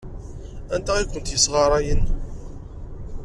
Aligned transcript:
Anta 0.73 0.91
ay 0.95 1.07
kent-yessɣarayen? 1.13 2.01